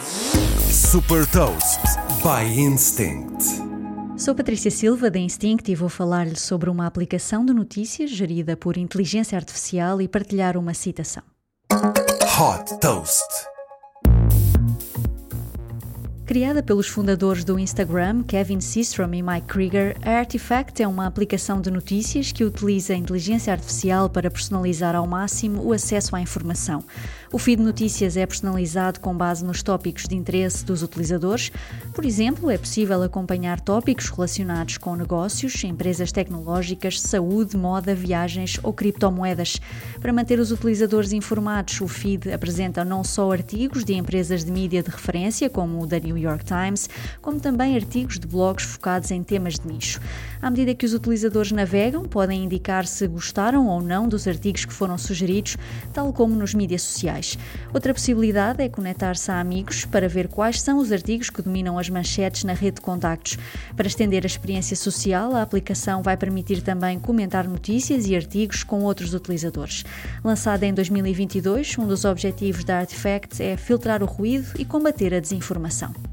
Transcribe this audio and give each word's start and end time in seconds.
Super 0.00 1.26
Toast 1.26 1.80
by 2.22 2.46
Instinct. 2.56 3.42
Sou 4.16 4.34
Patrícia 4.34 4.70
Silva 4.70 5.10
da 5.10 5.18
Instinct 5.18 5.70
e 5.70 5.74
vou 5.74 5.88
falar-lhe 5.88 6.36
sobre 6.36 6.70
uma 6.70 6.86
aplicação 6.86 7.44
de 7.44 7.52
notícias 7.52 8.10
gerida 8.10 8.56
por 8.56 8.76
inteligência 8.76 9.36
artificial 9.36 10.00
e 10.00 10.06
partilhar 10.06 10.56
uma 10.56 10.72
citação. 10.72 11.22
Hot 11.72 12.78
Toast. 12.80 13.57
Criada 16.28 16.62
pelos 16.62 16.86
fundadores 16.86 17.42
do 17.42 17.58
Instagram, 17.58 18.22
Kevin 18.22 18.60
Systrom 18.60 19.14
e 19.14 19.22
Mike 19.22 19.46
Krieger, 19.46 19.96
a 20.02 20.18
Artifact 20.18 20.82
é 20.82 20.86
uma 20.86 21.06
aplicação 21.06 21.58
de 21.58 21.70
notícias 21.70 22.32
que 22.32 22.44
utiliza 22.44 22.92
a 22.92 22.96
inteligência 22.96 23.50
artificial 23.50 24.10
para 24.10 24.30
personalizar 24.30 24.94
ao 24.94 25.06
máximo 25.06 25.62
o 25.64 25.72
acesso 25.72 26.14
à 26.14 26.20
informação. 26.20 26.84
O 27.32 27.38
feed 27.38 27.60
de 27.60 27.64
notícias 27.64 28.14
é 28.14 28.26
personalizado 28.26 29.00
com 29.00 29.16
base 29.16 29.42
nos 29.42 29.62
tópicos 29.62 30.04
de 30.04 30.16
interesse 30.16 30.66
dos 30.66 30.82
utilizadores. 30.82 31.50
Por 31.94 32.04
exemplo, 32.04 32.50
é 32.50 32.58
possível 32.58 33.02
acompanhar 33.02 33.58
tópicos 33.58 34.10
relacionados 34.10 34.76
com 34.76 34.94
negócios, 34.96 35.64
empresas 35.64 36.12
tecnológicas, 36.12 37.00
saúde, 37.00 37.56
moda, 37.56 37.94
viagens 37.94 38.60
ou 38.62 38.74
criptomoedas. 38.74 39.58
Para 39.98 40.12
manter 40.12 40.38
os 40.38 40.52
utilizadores 40.52 41.12
informados, 41.12 41.80
o 41.80 41.88
feed 41.88 42.30
apresenta 42.30 42.84
não 42.84 43.02
só 43.02 43.32
artigos 43.32 43.82
de 43.82 43.94
empresas 43.94 44.44
de 44.44 44.52
mídia 44.52 44.82
de 44.82 44.90
referência, 44.90 45.48
como 45.48 45.82
o 45.82 45.86
da 45.86 45.98
New 45.98 46.17
York 46.18 46.44
Times, 46.44 46.88
como 47.22 47.40
também 47.40 47.76
artigos 47.76 48.18
de 48.18 48.26
blogs 48.26 48.64
focados 48.64 49.10
em 49.10 49.22
temas 49.22 49.58
de 49.58 49.66
nicho. 49.66 50.00
À 50.40 50.50
medida 50.50 50.74
que 50.74 50.86
os 50.86 50.94
utilizadores 50.94 51.50
navegam, 51.50 52.04
podem 52.04 52.44
indicar 52.44 52.86
se 52.86 53.06
gostaram 53.06 53.66
ou 53.66 53.82
não 53.82 54.08
dos 54.08 54.28
artigos 54.28 54.64
que 54.64 54.72
foram 54.72 54.96
sugeridos, 54.96 55.56
tal 55.92 56.12
como 56.12 56.34
nos 56.34 56.54
mídias 56.54 56.82
sociais. 56.82 57.36
Outra 57.74 57.92
possibilidade 57.92 58.62
é 58.62 58.68
conectar-se 58.68 59.30
a 59.30 59.40
amigos 59.40 59.84
para 59.84 60.08
ver 60.08 60.28
quais 60.28 60.60
são 60.60 60.78
os 60.78 60.92
artigos 60.92 61.30
que 61.30 61.42
dominam 61.42 61.78
as 61.78 61.88
manchetes 61.88 62.44
na 62.44 62.52
rede 62.52 62.76
de 62.76 62.82
contactos. 62.82 63.36
Para 63.76 63.88
estender 63.88 64.22
a 64.22 64.26
experiência 64.26 64.76
social, 64.76 65.34
a 65.34 65.42
aplicação 65.42 66.02
vai 66.02 66.16
permitir 66.16 66.62
também 66.62 66.98
comentar 66.98 67.46
notícias 67.48 68.06
e 68.06 68.14
artigos 68.14 68.62
com 68.62 68.82
outros 68.82 69.14
utilizadores. 69.14 69.84
Lançada 70.22 70.66
em 70.66 70.74
2022, 70.74 71.78
um 71.78 71.86
dos 71.86 72.04
objetivos 72.04 72.64
da 72.64 72.78
Artifact 72.78 73.42
é 73.42 73.56
filtrar 73.56 74.02
o 74.02 74.06
ruído 74.06 74.48
e 74.58 74.64
combater 74.64 75.14
a 75.14 75.20
desinformação. 75.20 76.07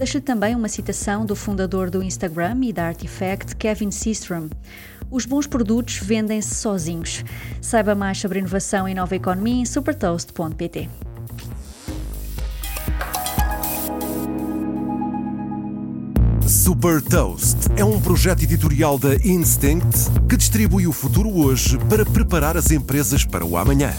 Deixo 0.00 0.18
também 0.18 0.56
uma 0.56 0.66
citação 0.66 1.26
do 1.26 1.36
fundador 1.36 1.90
do 1.90 2.02
Instagram 2.02 2.60
e 2.62 2.72
da 2.72 2.86
Artifact, 2.86 3.54
Kevin 3.54 3.90
Systrom. 3.90 4.48
Os 5.10 5.26
bons 5.26 5.46
produtos 5.46 5.98
vendem-se 5.98 6.54
sozinhos. 6.54 7.22
Saiba 7.60 7.94
mais 7.94 8.18
sobre 8.18 8.38
inovação 8.38 8.88
e 8.88 8.94
nova 8.94 9.14
economia 9.14 9.60
em 9.60 9.66
supertoast.pt. 9.66 10.88
Super 16.46 17.02
Toast 17.02 17.58
é 17.76 17.84
um 17.84 18.00
projeto 18.00 18.42
editorial 18.42 18.98
da 18.98 19.16
Instinct 19.16 20.10
que 20.26 20.36
distribui 20.38 20.86
o 20.86 20.92
futuro 20.94 21.28
hoje 21.28 21.76
para 21.90 22.06
preparar 22.06 22.56
as 22.56 22.70
empresas 22.70 23.22
para 23.26 23.44
o 23.44 23.54
amanhã. 23.54 23.92